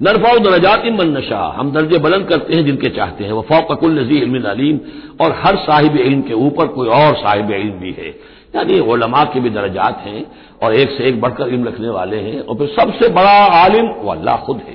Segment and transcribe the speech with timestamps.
[0.00, 4.18] नरफाउ दरजात मन नशा। हम दर्जे बुलंद करते हैं जिनके चाहते हैं। वह फ़ौकुल नजी
[4.18, 4.80] इल्म अलीम।
[5.20, 8.08] और हर साहिब इल्म के ऊपर कोई और साहिब इल्म भी है।
[8.56, 10.24] यानी ओलमा के भी दर्जात हैं
[10.62, 14.10] और एक से एक बढ़कर इल्म रखने वाले हैं। और फिर सबसे बड़ा आलिम वो
[14.10, 14.74] अल्लाह खुद है।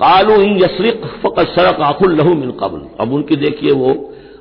[0.00, 3.92] कालू इन यसरिक फ़कत सरक आखुल लहू मिन कबल। अब उनकी देखिए वो,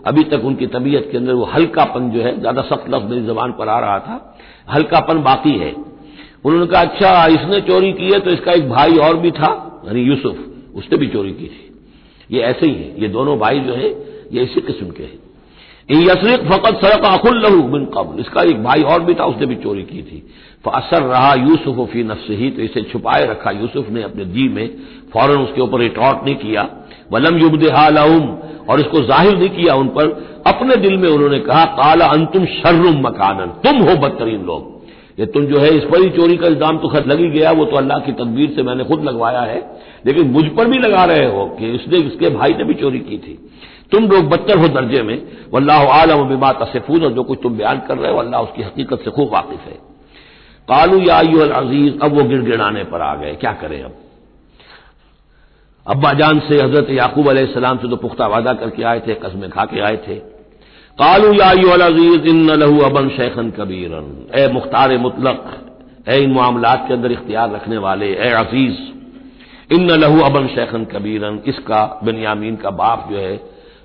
[0.07, 3.51] अभी तक उनकी तबीयत के अंदर वो हल्कापन जो है, ज़्यादा सख्त लफ्ज मेरी जबान
[3.51, 4.35] पर आ रहा था।
[4.73, 5.73] हल्कापन बाकी है।
[6.43, 9.51] उन्होंने कहा अच्छा इसने चोरी की है तो इसका एक भाई और भी था।
[9.87, 10.37] यानी यूसुफ,
[10.75, 11.69] उसने भी चोरी की थी।
[12.29, 13.89] ये ऐसे ही है, ये दोनों भाई जो है,
[14.33, 15.21] ये इसी किस्म के हैं।
[15.89, 19.55] यसरिक फ़कत सड़क अकुल लहू बिन कबल। इसका एक भाई और भी था, उसने भी
[19.57, 20.23] चोरी की थी।
[20.65, 24.67] असर रहा यूसुफ फ़ी नफ्स ही तो इसे छुपाए रखा यूसुफ ने अपने जी में।
[25.13, 26.61] फ़ौरन उसके ऊपर रिटॉर्ट नहीं किया।
[27.11, 28.27] वलम युबद हालाउम
[28.69, 30.09] और इसको ज़ाहिर नहीं किया उन पर।
[30.47, 34.72] अपने दिल में उन्होंने कहा, काला अंतुम शर्रुम मकानन, तुम हो बदतरीन लोग।
[35.17, 37.65] ये तुम जो है इस पर ही चोरी का इल्ज़ाम तो खत लगी गया, वो
[37.65, 39.59] तो अल्लाह की तदबीर से मैंने खुद लगवाया है।
[40.05, 43.17] लेकिन मुझ पर भी लगा रहे हो कि इसने, इसके भाई ने भी चोरी की
[43.17, 43.37] थी।
[43.91, 45.17] तुम लोग बदतर हो दर्जे में।
[45.53, 48.99] वल्लाह आलम बिमा तसेफून, और जो कुछ तुम बयान कर रहे हो, अल्लाह उसकी हकीकत
[48.99, 49.77] से खूब वाकिफ है।
[50.67, 51.17] कालू या
[51.53, 53.95] अज़ीज़, अब वो गिड़गिड़ाने पर आ गए। क्या करें अब?
[55.85, 59.65] अब्बा जान से हज़रत याकूब सलाम से तो पुख्ता वादा करके आए थे, कस्में खा
[59.65, 60.32] के आए थे।
[60.99, 61.49] कालू या
[61.85, 64.05] अज़ीज़ इन लहू अबन शेखन कबीरन।
[64.35, 65.39] ए मुख्तार मुतलक,
[66.09, 71.41] ए इन मामला के अंदर इख्तियार रखने वाले, ए अज़ीज़ इन लहू अबन शेखन कबीरन,
[71.47, 73.39] इसका बिनयामीन का बाप जो है,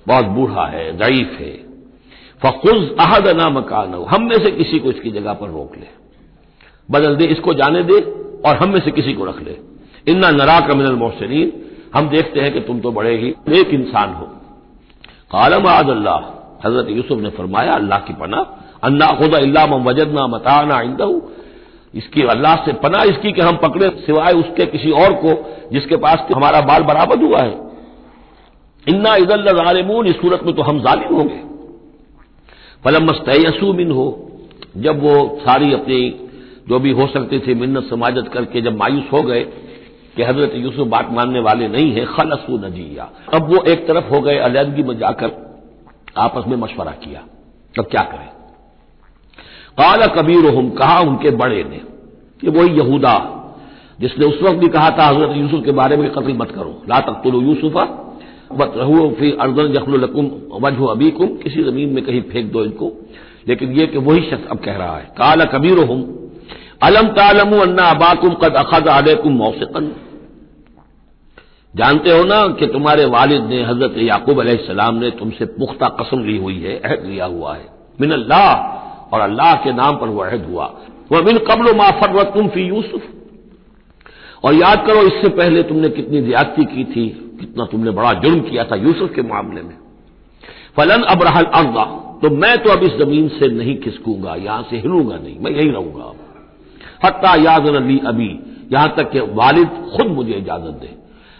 [0.07, 1.51] बहुत बूढ़ा है ज़यीफ है।
[2.41, 5.87] फ़ुज अहद ना मकान हम में से किसी को इसकी जगह पर रोक ले।
[6.89, 7.99] बदल दे, इसको जाने दे
[8.45, 9.57] और हम में से किसी को रख ले।
[10.07, 11.51] इन्ना नरा का मिनल मोहसिन
[11.95, 14.25] हम देखते हैं कि तुम तो बड़े ही नेक इंसान हो।
[15.31, 18.39] कालम आद अल्लाह हज़रत यूसुफ ने फरमाया, अल्लाह की पना
[18.83, 21.05] अन्ना खुदा अल्लाह वजदना मताना आइंदा
[21.93, 25.31] इसकी अल्लाह से पना इसकी कि हम पकड़े, सिवाय उसके किसी और को,
[25.73, 27.57] जिसके पास हमारा बाल बराबर हुआ है।
[28.87, 31.41] इन्ना इजल्लालिमून इस सूरत में तो हम जालिम होंगे।
[32.83, 34.07] फलम मस्तयसू मिन हो
[34.77, 35.99] जब वो सारी अपनी,
[36.69, 39.43] जो भी हो सकती थी, मिन्नत समाजत करके जब मायूस हो गए,
[40.15, 44.21] कि हज़रत यूसुफ बात मानने वाले नहीं है, खलसू नजिया। अब वो एक तरफ़ हो
[44.21, 45.27] गए, अलहदगी में जाकर
[46.17, 47.19] आपस में मशवरा किया।
[47.77, 48.27] तब क्या करें?
[49.77, 51.81] काला कबीर हम कहा उनके बड़े ने,
[52.41, 53.35] कि वही यहूदा,
[53.99, 56.99] जिसने उस वक्त भी कहा था, हज़रत यूसुफ के बारे में कत्ल मत करो। ला
[56.99, 58.05] तक तुलो यूसुफा
[58.51, 60.25] रहू फिर अर्जन जखलकुम
[60.63, 62.91] वजह अबीकुम, किसी ज़मीन में कहीं फेंक दो इनको।
[63.47, 66.29] लेकिन यह कि वही शख्स अब कह रहा है, काला कबीर हम
[66.83, 69.91] अलम तालमु अन्ना अबाकुम कद अखद आलेकुम मौसकन।
[71.73, 76.37] जानते हो ना कि तुम्हारे वालिद ने हज़रत याकूब सलाम ने तुमसे पुख्ता कसम ली
[76.37, 77.65] हुई है, अहद लिया हुआ है।
[78.01, 78.53] मिन अल्लाह,
[79.13, 80.65] और अल्लाह के नाम पर वह अहद हुआ।
[81.11, 83.01] वह मिन कबल माफर व तुम फ़ी यूसुफ।
[84.43, 87.07] और याद करो, इससे पहले तुमने कितनी ज्यादती की थी,
[87.39, 89.75] कितना तुमने बड़ा जुर्म किया था यूसुफ के मामले में।
[90.77, 91.83] फलन अब रहल अर्दा
[92.21, 95.69] तो मैं तो अब इस ज़मीन से नहीं खिसकूँगा, यहाँ से हिलूँगा नहीं, मैं यही
[95.69, 96.13] रहूँगा।
[97.03, 98.27] हत्ता याद अली अभी
[98.71, 100.89] यहाँ तक कि वालिद खुद मुझे इजाज़त दे।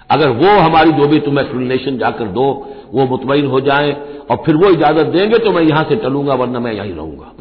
[0.09, 2.47] अगर वो हमारी जो भी तुम एक्सप्लेनेशन जाकर दो,
[2.93, 3.91] वो मुतमिन हो जाए
[4.29, 7.31] और फिर वो इजाज़त देंगे तो मैं यहाँ से चलूँगा, वरना मैं यहीं रहूँगा।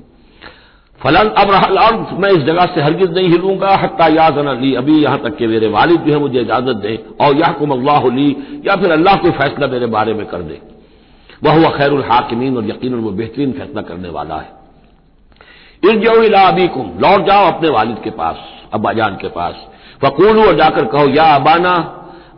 [1.00, 5.36] फलन अब मैं इस जगह से हरगिज नहीं हिलूँगा हत्या याद ली, अभी यहाँ तक
[5.36, 8.28] कि मेरे वालिद जो है मुझे इजाज़त दें, और यह कुम अल्लाह ली,
[8.66, 10.60] या फिर अल्लाह कोई फैसला मेरे बारे में कर दे।
[11.44, 14.56] वह हुआ खैर हाकिमीन और यकीन वो बेहतरीन फैसला करने वाला है।
[15.82, 18.36] इर्जा अबी कुम लौट जाओ अपने वालिद के पास,
[18.72, 19.54] अब्बाजान के पास।
[20.02, 21.74] फकूल और जाकर कहो, या अबाना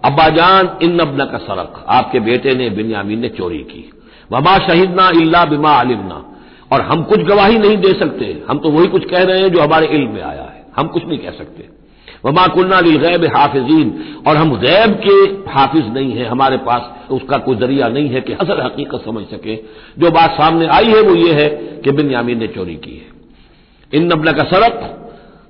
[0.04, 3.90] अब्बाजान इन नबन का सड़क। आपके बेटे ने बिन्यामीन ने चोरी की।
[4.32, 6.36] वबा शहीदना इल्ला बिमा आलिमना
[6.72, 9.60] और हम कुछ गवाही नहीं दे सकते। हम तो वही कुछ कह रहे हैं जो
[9.60, 11.68] हमारे इल्म में आया है। हम कुछ नहीं कह सकते।
[12.24, 17.56] वमा कुल्ला गैब हाफिजीन। और हम गैब के हाफिज नहीं है। हमारे पास उसका कोई
[17.56, 19.56] ज़रिया नहीं है कि असल हकीकत समझ सके।
[19.98, 21.48] जो बात सामने आई है वो ये है
[21.84, 23.06] कि बिन यामीन ने चोरी की है।
[24.00, 24.96] इन नबल का सड़क।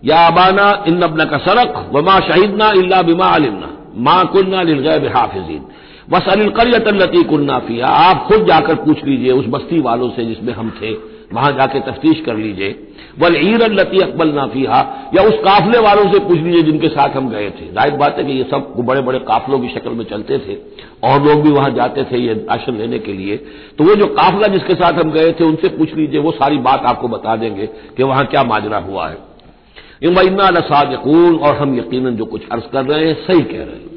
[0.04, 5.62] या अबाना इन नबल का सड़क। वमा शहीदना इल्ला बिमा आलिमना माँ कुल्ला गैब हाफिजीन।
[6.10, 10.70] बस अनिलकरियत लती कुन्नाफिया आप खुद जाकर पूछ लीजिए उस बस्ती वालों से जिसमें हम
[10.82, 10.92] थे।
[11.34, 12.70] वहाँ जाके तफ्तीश कर लीजिए।
[13.18, 17.28] वल ईर लती अकबल नाफिया या उस काफले वालों से पूछ लीजिए जिनके साथ हम
[17.28, 20.38] गए थे। ज़ाहिर बात है कि ये सब बड़े बड़े काफलों की शक्ल में चलते
[20.38, 20.56] थे।
[21.04, 23.36] और लोग भी वहाँ जाते थे ये राशन लेने के लिए।
[23.78, 26.82] तो वो जो काफला जिसके साथ हम गए थे, उनसे पूछ लीजिए। वो सारी बात
[26.84, 29.29] आपको बता देंगे कि वहाँ क्या माजरा हुआ है।
[30.02, 33.88] इन्ना लसादकून, और हम यकीन जो कुछ अर्ज़ कर रहे हैं, सही कह रहे हैं।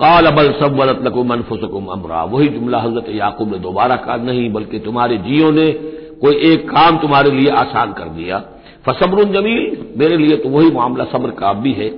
[0.00, 4.52] काल अबल सब वलत लकुम अनफुसकुम अमरा। वही जुमला हज़रत याकूब ने दोबारा कहा, नहीं,
[4.52, 5.66] बल्कि तुम्हारे जियो ने
[6.20, 8.38] कोई एक काम तुम्हारे लिए आसान कर दिया।
[8.86, 11.88] फसब्र जमील, मेरे लिए तो वही मामला सब्र का भी है।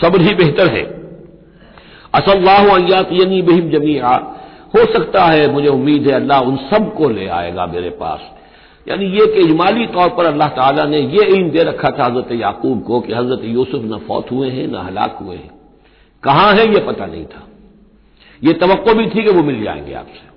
[0.00, 0.82] सब्र ही बेहतर है।
[2.14, 4.08] असल्लाहनी बहिम जमीया
[4.74, 8.20] हो सकता है मुझे उम्मीद है अल्लाह उन सबको ले आएगा मेरे पास।
[8.88, 12.28] यानी ये कि इजमाली तौर पर अल्लाह ताला ने यह इन दे रखा था हज़रत
[12.32, 15.50] याकूब को कि हज़रत यूसुफ न फौत हुए हैं, न हलाक हुए हैं।
[16.22, 17.48] कहाँ है यह पता नहीं था।
[18.44, 20.30] यह तो भी थी कि वो मिल जाएँगे आपसे।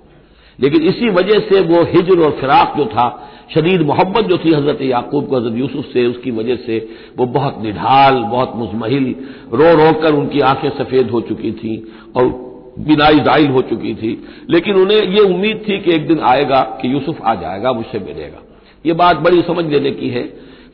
[0.60, 4.82] लेकिन इसी वजह से वो हिजर और फिराक जो था, शदीद मोहब्बत जो थी हज़रत
[4.82, 9.16] याकूब को, हज़रत यूसुफ से, उसकी वजह से वो बहुत निढाल, बहुत मुजमहिल
[9.52, 14.24] रो रो कर उनकी आँखें सफ़ेद हो चुकी थी और बिनाई दाइल हो चुकी थी।
[14.50, 18.38] लेकिन उन्हें ये उम्मीद थी कि एक दिन आएगा कि यूसुफ आ जाएगा, मुझसे मिलेगा।
[18.86, 20.22] ये बात बड़ी समझ लेने की है।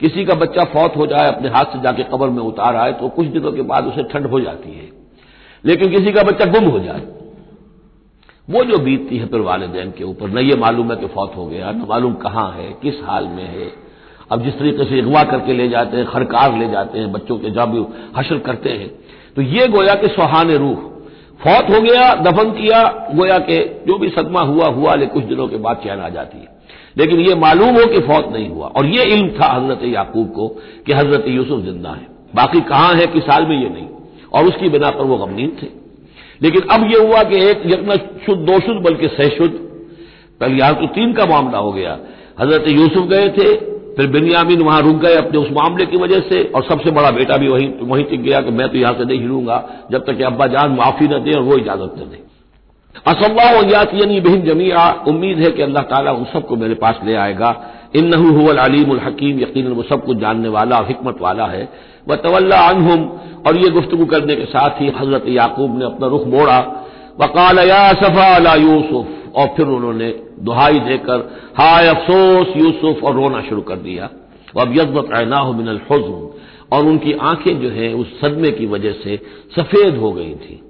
[0.01, 3.09] किसी का बच्चा फौत हो जाए, अपने हाथ से जाके कबर में उतार आए तो
[3.09, 4.89] कुछ दिनों के बाद उसे ठंड हो जाती है।
[5.65, 7.03] लेकिन किसी का बच्चा गुम हो जाए।
[8.51, 11.47] वो जो बीतती है फिर वालदेन के ऊपर न ये मालूम है कि फौत हो
[11.47, 13.73] गया, न मालूम कहाँ है, किस हाल में है।
[14.33, 17.51] अब जिस तरीके से अगवा करके ले जाते हैं, खरकार ले जाते हैं, बच्चों के
[17.51, 18.89] जब हशर करते हैं।
[19.37, 20.90] तो ये गोया कि सुहान रूह
[21.45, 25.49] फौत हो गया, दफन किया, गोया के जो भी सदमा हुआ हुआ ले कुछ दिनों
[25.49, 26.49] के बाद चैन आ जाती है।
[26.99, 30.49] लेकिन ये मालूम हो कि फौत नहीं हुआ। और ये इल्म था हज़रत याकूब को
[30.87, 33.89] कि हज़रत यूसुफ ज़िंदा है। बाकी कहाँ है किस साल में ये नहीं।
[34.33, 35.67] और उसकी बिना पर वो गमनीन थे।
[36.43, 39.55] लेकिन अब यह हुआ कि एक यकना शुद्ध, दो शुद्ध, बल्कि सहशुद्ध
[40.41, 41.99] पहले यहाँ तो तीन का मामला हो गया।
[42.41, 46.43] हज़रत यूसुफ गए थे फिर बिनियामिन वहाँ रुक गए अपने उस मामले की वजह से,
[46.45, 49.19] और सबसे बड़ा बेटा भी वहीं वहीं टिक गया कि मैं तो यहाँ से नहीं
[49.21, 49.57] हिलूँगा,
[49.91, 52.29] जब तक कि अब्बा जान माफ़ी न दें और वो इजाज़त न दें। दे
[53.07, 57.51] असल्लायानी बहन जमीया उम्मीद है कि अल्लाह ताला उन सबको मेरे पास ले आएगा।
[57.97, 61.69] इन नहुल अलीम हकीम यकीन वो सब कुछ जानने वाला और हिकमत वाला है।
[62.09, 63.05] व तवल्ला अनहुम,
[63.47, 66.59] और ये गुफ्तु करने के साथ ही हज़रत याकूब ने अपना रुख मोड़ा।
[67.21, 69.07] वकाल या सफ़ा अला यूसुफ,
[69.37, 71.19] और फिर उन्होंने दुहाई देकर,
[71.57, 74.11] हाय अफसोस, यूसुफ, और रोना शुरू कर दिया।
[74.61, 76.29] अब यदत ऐना मिनल हज़न,
[76.73, 79.17] और उनकी आँखें जो है उस सदमे की वजह से
[79.57, 80.61] सफ़ेद हो गई थी।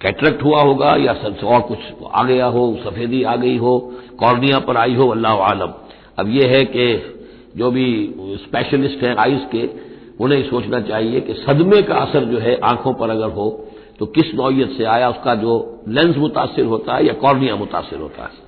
[0.00, 1.12] कैटरेक्ट हुआ होगा या
[1.44, 1.78] और कुछ
[2.12, 3.78] आ गया हो, सफेदी आ गई हो,
[4.18, 5.72] कॉर्निया पर आई हो, अल्लाह आलम।
[6.18, 6.86] अब यह है कि
[7.56, 7.86] जो भी
[8.42, 9.68] स्पेशलिस्ट हैं आइस के,
[10.20, 13.48] उन्हें सोचना चाहिए कि सदमे का असर जो है आँखों पर अगर हो
[13.98, 18.22] तो किस नौयत से आया, उसका जो लेंस मुतासर होता है या कॉर्निया मुतासर होता
[18.22, 18.39] है।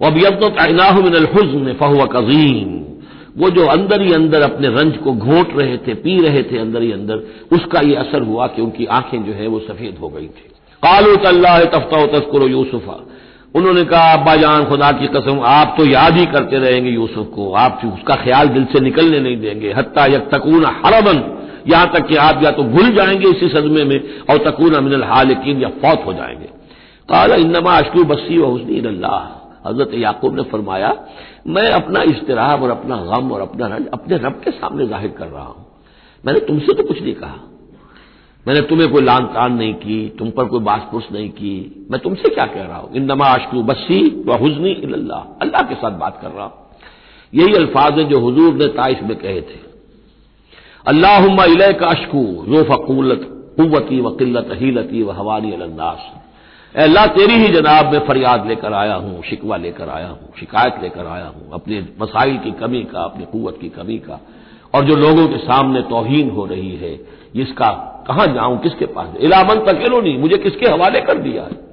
[0.00, 2.86] वह अब तो तैनाह मिनल हुजन फहुआ कजीम
[3.38, 6.82] वो जो अंदर ही अंदर अपने रंज को घोट रहे थे, पी रहे थे अंदर
[6.82, 7.14] ही अंदर,
[7.52, 10.48] उसका ये असर हुआ कि उनकी आँखें जो है वो सफ़ेद हो गई थी।
[10.82, 13.06] कालू तल्ला तफ्ता तस्कुर यूसुफा।
[13.54, 17.52] उन्होंने कहा, अब्बा जान, खुदा की कसम, आप तो याद ही करते रहेंगे यूसुफ को,
[17.52, 22.16] आप उसका ख्याल दिल से निकलने नहीं देंगे। हत्ता यक तकून हरबन, यहाँ तक कि
[22.16, 24.00] आप या तो भूल जाएँगे इसी सदमे में,
[24.30, 26.46] और तकून अमिन हालिकीन, या फौत हो जाएँगे।
[27.08, 30.92] काला इनमा अशकू बस्सी व हुसनी अल्लाह हज़रत याकूब ने फरमाया,
[31.46, 35.26] मैं अपना इश्तराब और अपना गम और अपना रंज अपने रब के सामने ज़ाहिर कर
[35.26, 35.66] रहा हूँ।
[36.24, 37.38] मैंने तुमसे तो कुछ नहीं कहा।
[38.46, 42.28] मैंने तुम्हें कोई लान तान नहीं की, तुम पर कोई बासपुस नहीं की। मैं तुमसे
[42.28, 42.90] क्या कह रहा हूँ?
[42.94, 46.52] इन नमा अशकू बसी व हुजनी अल्लाह अल्लाह के साथ बात कर रहा हूँ।
[47.32, 49.64] यही अल्फाज हैं जो हजूर ने ताइफ में कहे थे।
[50.86, 56.12] अल्लाह का अशकू जो फकूलत कुवती व किल्लत, हीलती व हवानी अलंदास
[56.74, 61.06] अल्लाह तेरी ही जनाब में फरियाद लेकर आया हूँ, शिकवा लेकर आया हूँ, शिकायत लेकर
[61.06, 64.20] आया हूँ, अपने मसाइल की कमी का, अपनी कुत की कमी का।
[64.74, 66.94] और जो लोगों के सामने तोहीन हो रही है,
[67.36, 67.70] इसका
[68.08, 69.14] कहाँ जाऊँ, किसके पास?
[69.20, 71.64] इलामन तकेलो नहीं मुझे किसके हवाले कर दिया है?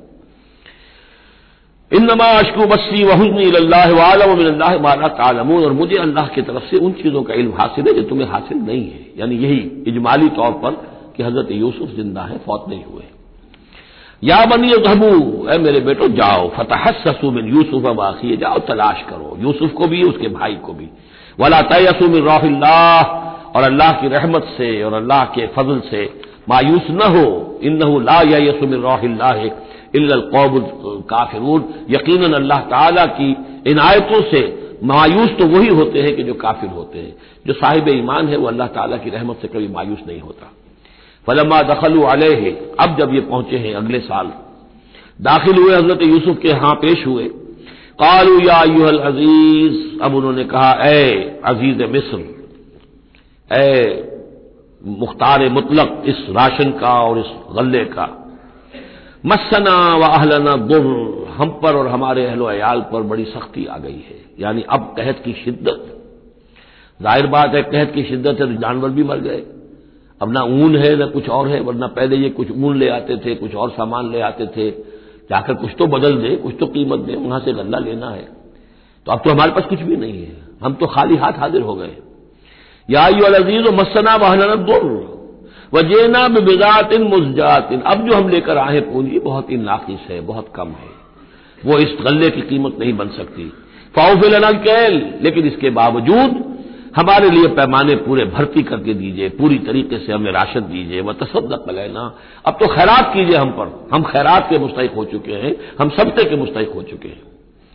[1.92, 3.50] इन नमा अशकू बस्सी वहनी
[3.94, 4.32] वालम
[4.84, 8.04] माला तालमून। और मुझे अल्लाह की तरफ़ से उन चीज़ों का इल्म हासिल है, जो
[8.04, 10.72] तुम्हें हासिल नहीं है। यानी यही इजमाली तौर पर
[11.18, 13.04] कि हज़रत यूसुफ ज़िंदा है, फौत नहीं हुए।
[14.24, 19.38] या बनी जबू ए मेरे बेटो, जाओ फतह ससू बिन यूसुफ बाकी जाओ, तलाश करो।
[19.40, 20.90] यूसुफ को भी, उसके भाई को भी।
[21.40, 23.04] वला तयसू मिन राहिल्लाह
[23.58, 28.22] और अल्लाह की रहमत से, और अल्लाह के फजल से मायूस न हो। इन ला
[28.22, 33.36] या यसमिल्लाकौब काफिरून। यकीन अल्लाह ताला की
[33.68, 37.16] इन आयतों से मायूस तो वही होते हैं कि जो काफिर होते हैं।
[37.48, 40.52] जो साहिब ईमान है, वो अल्लाह ताला की रहमत से कभी मायूस नहीं होता।
[41.28, 42.50] फलमा दखल अलह।
[42.80, 44.32] अब जब ये पहुँचे हैं अगले साल।
[45.22, 47.28] दाखिल हुए हज़रत यूसुफ के यहाँ पेश हुए।
[48.00, 52.18] कालू या यूहल अज़ीज़। अब उन्होंने कहा ए अज़ीज़ मिस्र
[53.52, 54.10] ए
[54.82, 58.08] मुख्तार मुतलक, इस राशन का और इस गल्ले का।
[59.26, 60.86] मसना व अहलना दुर,
[61.38, 65.22] हम पर और हमारे अहलो अयाल पर बड़ी सख्ती आ गई है। यानी अब कहत
[65.26, 65.86] की शिद्दत।
[67.00, 69.44] ज़ाहिर बात है, कहत की शिद्दत है तो जानवर भी मर गए।
[70.24, 73.18] अब ना ऊन है, ना कुछ और है, वरना पहले ये कुछ ऊन ले आते
[73.18, 74.72] थे, कुछ और सामान ले आते थे।
[75.30, 78.28] जाकर कुछ तो बदल दे, कुछ तो कीमत दे, वहाँ से गल्ला लेना है।
[79.06, 81.76] तो अब तो हमारे पास कुछ भी नहीं है। हम तो खाली हाथ हाजिर हो
[81.76, 81.92] गए।
[82.90, 85.14] या अज़ीज़ मसना वहना दुर
[85.74, 90.22] वजेना बिजात इन मुजात इन अब जो हम लेकर आए पूंजी, बहुत ही नाकिस है,
[90.22, 90.94] बहुत कम है।
[91.66, 93.50] वो इस गल्ले की कीमत नहीं बन सकती।
[93.96, 96.53] फाउफिल कैल लेकिन इसके बावजूद
[96.94, 101.66] हमारे लिए पैमाने पूरे भर्ती करके दीजिए, पूरी तरीके से हमें राशन दीजिए, वह तसदक
[101.72, 102.02] लेना
[102.46, 106.30] अब तो खैरात कीजिए हम पर। हम खैरात के मुस्तक हो चुके हैं, हम सबसे
[106.30, 107.22] के मुस्तक हो चुके हैं।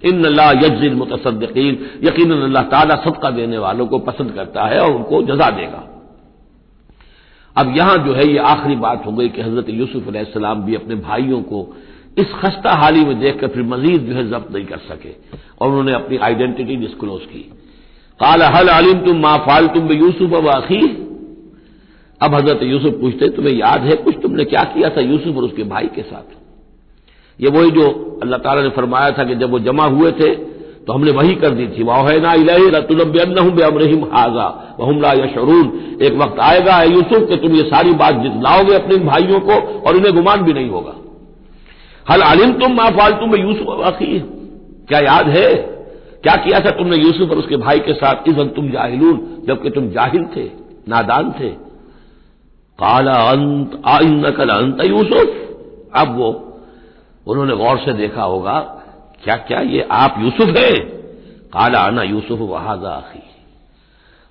[0.02, 4.90] इन अल्लाह यजिल मुतसदीन यकीन अल्लाह ताला सबका देने वालों को पसंद करता है और
[4.92, 5.84] उनको जजा देगा।
[7.56, 10.94] अब यहाँ जो है, ये आखिरी बात हो गई कि हज़रत यूसुफ अलैहिस्सलाम भी अपने
[10.96, 11.66] भाइयों को
[12.18, 15.10] इस खस्ता हाली में देखकर फिर मजीद जो है जब्त नहीं कर सके
[15.58, 17.42] और उन्होंने अपनी आइडेंटिटी डिस्क्लोज की।
[18.20, 20.80] काल हल आलिम तुम मा फाल तुम यूसुफ अब आखी
[22.20, 25.64] अब हज़रत यूसुफ पूछते तुम्हें याद है कुछ तुमने क्या किया था यूसुफ और उसके
[25.66, 26.36] भाई के साथ
[27.38, 27.84] ये वही जो
[28.22, 30.34] अल्लाह ताला ने फरमाया था कि जब वो जमा हुए थे
[30.86, 32.34] तो हमने वही कर दी थी वाहना
[33.52, 34.48] बेअमरहिम हाजा
[34.78, 35.72] वहमला यशरून
[36.02, 40.14] एक वक्त आएगा यूसुफ कि तुम ये सारी बात जितलाओगे अपने भाइयों को और उन्हें
[40.14, 40.94] गुमान भी नहीं होगा
[42.06, 44.18] हल आलिम तुम मा फाल तुम यूसुफ आखी
[44.88, 45.48] क्या याद है
[46.22, 48.28] क्या किया था तुमने यूसुफ और उसके भाई के साथ?
[48.28, 50.44] इजन तुम जाहिलून, जबकि तुम जाहिल थे,
[50.88, 51.48] नादान थे।
[52.78, 55.28] काला अंत आइन कल अंत, यूसुफ।
[55.94, 56.30] अब वो,
[57.26, 58.58] उन्होंने गौर से देखा होगा
[59.24, 60.72] क्या क्या ये आप यूसुफ है?
[61.52, 63.22] काला आना यूसुफ वहाजा आखी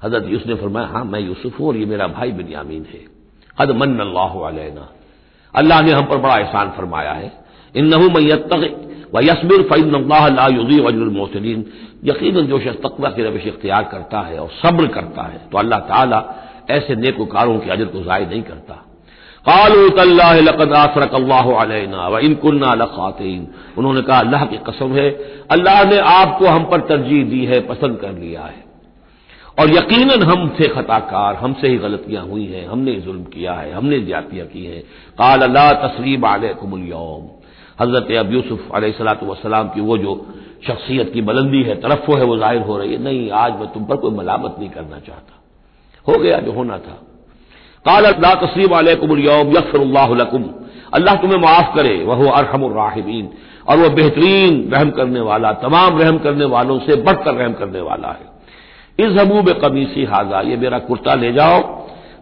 [0.01, 2.99] हज़रत यूसुफ ने फरमाया हाँ मैं यूसुफ हूँ और ये मेरा भाई बिन्यामीन है।
[3.57, 4.31] हद मन अल्लाह
[5.53, 7.31] अल्लाह ने हम पर बड़ा एहसान फरमाया है।
[7.75, 8.47] इन नहू मैत
[9.13, 11.65] व यसबिर फ़ैन युदी वजलमोसलिन
[12.05, 15.79] यकीन जो शख्स तकवा की रविश इख्तियार करता है और सब्र करता है तो अल्लाह
[15.87, 16.23] ताला
[16.71, 18.83] ऐसे नेकोकारों के अजर को ज़ाय नहीं करता
[19.45, 22.71] कालकद आसरक अल्लाह व इनकुन्ना
[23.77, 25.09] उन्होंने कहा अल्लाह की कसम है
[25.51, 28.65] अल्लाह ने आपको हम पर तरजीह दी है पसंद कर लिया है
[29.57, 33.99] और यकीनन हम थे खताकार हमसे ही गलतियाँ हुई हैं हमने जुल्म किया है हमने
[34.01, 34.81] ज्यातियाँ की हैं
[35.17, 37.23] काल अल्लाह तस्लीब आलकुमुल यौम
[37.77, 40.13] हज़रत अब यूसुफ अलैहिस्सलाम की वो जो
[40.67, 43.83] शख्सियत की बुलंदी है तरफ़ है वो ज़ाहिर हो रही है, नहीं, आज मैं तुम
[43.85, 45.33] पर कोई मलामत नहीं करना चाहता।
[46.05, 46.95] हो गया जो होना था।
[47.85, 50.43] काल तस्लीम अलकुम यकफरल्लाकुम
[50.93, 53.29] अल्लाह तुम्हें माफ़ करे वह अरहमराहिबीन
[53.69, 58.09] और वह बेहतरीन रहम करने वाला, तमाम रहम करने वालों से बढ़कर रहम करने वाला
[58.09, 58.25] है।
[58.99, 61.61] इस हबूब कमीसी हाजा, ये मेरा कुर्ता ले जाओ।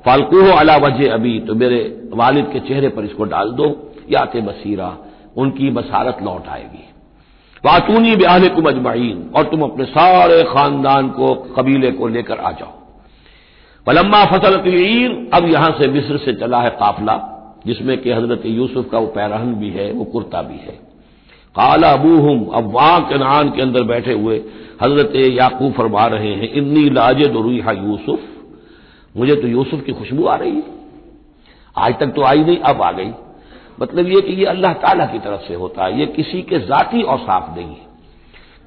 [0.06, 1.82] फालकू हो अला वजह अभी तो मेरे
[2.14, 3.68] वालिद के चेहरे पर इसको डाल दो।
[4.10, 4.96] या ते बसीरा
[5.36, 6.84] उनकी बसारत लौट आएगी।
[7.66, 12.74] वातूनी ब्याह कुम अजमाइन और तुम अपने सारे खानदान को, कबीले को लेकर आ जाओ।
[13.88, 17.18] पलम्मा फ़सल ईर अब यहाँ से मिस्र से चला है काफिला,
[17.68, 20.80] जिसमें कि हज़रत यूसुफ का वो पैरहन भी है, वो कुर्ता भी है।
[21.56, 24.38] काला अबूहम, अब वहाँ कनान के अंदर बैठे हुए
[24.82, 28.20] हज़रत याकूब फरमा रहे हैं, इन्नी लाजे दुरुहा यूसुफ,
[29.18, 30.64] मुझे तो यूसुफ की खुशबू आ रही है।
[31.78, 33.12] आज तक तो आई नहीं, अब आ गई।
[33.82, 37.02] मतलब ये कि ये अल्लाह ताला की तरफ़ से होता है। ये किसी के जाति
[37.02, 37.84] और साफ़ नहीं है।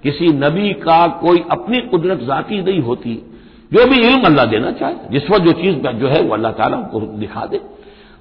[0.03, 3.15] किसी नबी का कोई अपनी कुदरत जाति नहीं होती।
[3.73, 6.77] जो भी इल्म अल्लाह देना चाहे, जिस वक्त जो चीज़ जो है वो अल्लाह ताला
[6.77, 7.61] को दिखा दे।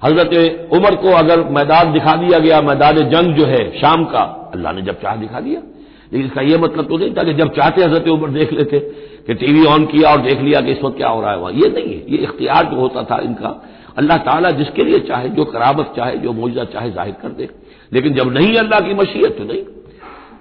[0.04, 4.72] हज़रत उमर को अगर मैदान दिखा दिया गया, मैदान जंग जो है शाम का, अल्लाह
[4.72, 5.60] ने जब चाह दिखा दिया।
[6.12, 8.78] लेकिन इसका यह मतलब तो नहीं था कि जब चाहते हज़रत उमर देख लेते,
[9.26, 11.52] कि टीवी ऑन किया और देख लिया कि इस वक्त क्या हो रहा है वहाँ।
[11.52, 13.50] ये नहीं है। ये इख्तियार जो होता था इनका
[13.98, 17.48] अल्लाह ताला जिसके लिए चाहे, जो करामत चाहे, जो मुजदा चाहे ज़ाहिर कर दे।
[17.92, 19.62] लेकिन जब नहीं अल्लाह की मशीयत तो नहीं।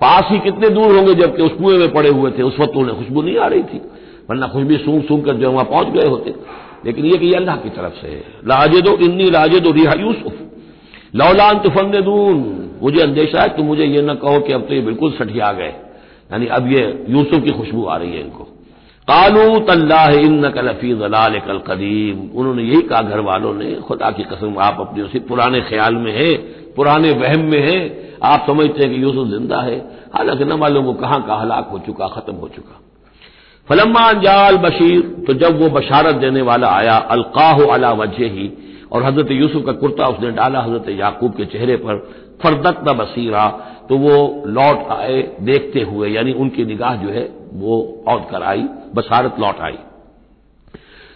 [0.01, 2.97] पास ही कितने दूर होंगे जबकि उस कुएँ में पड़े हुए थे। उस वक्त उन्हें
[2.97, 3.81] खुशबू नहीं आ रही थी,
[4.29, 6.33] वरना खुशबू सूंघ सूंघ कर जो वहाँ पहुँच गए होते।
[6.85, 10.33] लेकिन यह कि अल्लाह की तरफ़ से है। लाजे दो इन्नी लाजे दो रिहा यूसुफ।
[11.15, 14.81] लौलान तुफन दून मुझे अंदेशा है, तुम मुझे ये न कहो कि अब तो ये
[14.81, 15.73] बिल्कुल सठिया गए।
[16.31, 18.47] यानी अब ये यूसुफ की खुशबू आ रही है इनको।
[19.07, 24.23] कालू तल्लाह इन कलफी जलाल कल कदीम। उन्होंने यही कहा घर वालों ने, खुदा की
[24.23, 26.33] कसम, आप अपने उसी पुराने ख्याल में हैं,
[26.75, 27.81] पुराने वहम में हैं।
[28.23, 29.77] आप समझते हैं कि यूसुफ ज़िंदा है।
[30.13, 32.81] हालाँकि न मालूम वो कहाँ का हलाक हो चुका, खत्म हो चुका।
[33.67, 38.51] फलम्मा जाल बशीर तो जब वो बशारत देने वाला आया, अलकाह अला वजह ही
[38.91, 41.97] और हज़रत यूसुफ का कुर्ता उसने डाला हज़रत याकूब के चेहरे पर
[42.43, 43.47] फरदत न बसीरा
[43.89, 48.65] तो वो लौट आए देखते हुए, यानी उनकी निगाह जो है वो औद कर आई
[48.95, 49.77] बसारत लौट आई।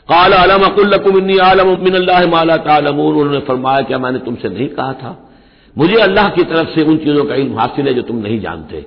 [0.10, 5.30] काल आलम अकुल्लकुमिनी आलम मिन माला तालमून। उन्होंने फरमाया, क्या मैंने तुमसे नहीं कहा था?
[5.78, 8.82] मुझे अल्लाह की तरफ़ से उन चीज़ों का इल्म हासिल है जो तुम नहीं जानते।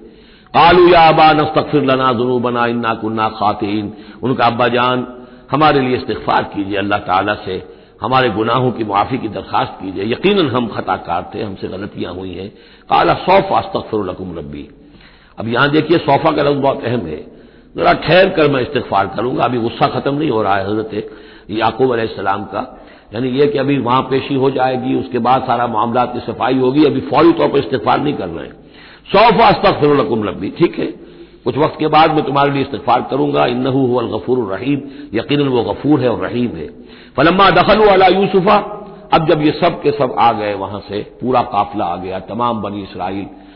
[0.54, 5.06] कालू या अबा नस्तफिर लना जुनू बना इन्ना कुन्ना खातिन। उनका, अब्बा जान,
[5.50, 10.48] हमारे लिए इस्तफार कीजिए अल्लाह ताला से। हमारे गुनाहों की माफ़ी की दरखास्त कीजिए। यकीन
[10.48, 12.50] हम खताकार थे, हमसे गलतियाँ हुई हैं।
[12.90, 14.68] काला सौफ अस्तफरकुम रब्बी।
[15.38, 17.34] अब यहाँ देखिए, सौफा का लफ्ज बहुत अहम है।
[17.76, 21.11] जरा ठहर कर मैं इस्तफार करूँगा। अभी गुस्सा खत्म नहीं हो रहा है हज़रत
[21.50, 22.81] याकूब सलाम का।
[23.14, 26.85] यानी यह कि अभी वहाँ पेशी हो जाएगी, उसके बाद सारा मामला की सफ़ाई होगी,
[26.85, 28.52] अभी फौरी तौर पर इस्तफार नहीं कर रहे हैं।
[29.12, 30.87] सौफा अस्तफरकुम रब्बी, ठीक है?
[31.45, 34.81] कुछ वक्त के बाद मैं तुम्हारे लिए इस्तफार करूँगा। इन्नहू गफूर रहीम
[35.14, 36.66] यकीन वो गफूर है और रहीम है।
[37.16, 38.57] फलम्मा दखल अला यूसुफा,
[39.12, 42.62] अब जब ये सब के सब आ गए, वहाँ से पूरा काफिला आ गया, तमाम
[42.62, 43.26] बनी इसराइल।